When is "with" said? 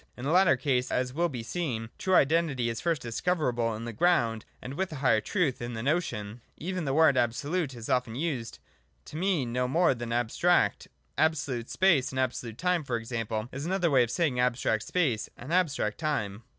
4.73-4.91